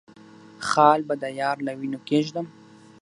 خال 0.67 0.99
به 1.07 1.15
د 1.21 1.23
يار 1.41 1.57
له 1.67 1.71
وينو 1.79 1.99
کېږدم 2.09 2.45